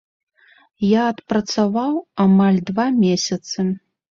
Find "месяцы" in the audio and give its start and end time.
3.05-3.71